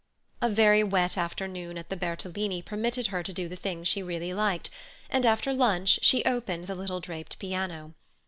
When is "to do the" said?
3.21-3.55